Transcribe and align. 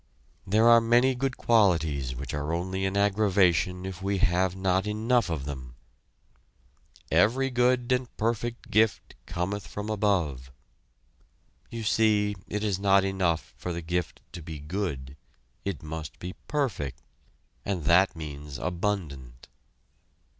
There 0.47 0.67
are 0.67 0.81
many 0.81 1.13
good 1.13 1.37
qualities 1.37 2.15
which 2.15 2.33
are 2.33 2.53
only 2.53 2.85
an 2.87 2.97
aggravation 2.97 3.85
if 3.85 4.01
we 4.01 4.17
have 4.17 4.55
not 4.55 4.87
enough 4.87 5.29
of 5.29 5.45
them. 5.45 5.75
"Every 7.11 7.51
good 7.51 7.91
and 7.91 8.09
perfect 8.17 8.71
gift 8.71 9.13
cometh 9.27 9.67
from 9.67 9.91
above." 9.91 10.51
You 11.69 11.83
see 11.83 12.35
it 12.47 12.63
is 12.63 12.79
not 12.79 13.03
enough 13.03 13.53
for 13.57 13.71
the 13.71 13.83
gift 13.83 14.21
to 14.31 14.41
be 14.41 14.57
"good" 14.57 15.17
it 15.65 15.83
must 15.83 16.17
be 16.17 16.33
"perfect," 16.47 17.03
and 17.63 17.83
that 17.83 18.15
means 18.15 18.57
abundant. 18.57 19.49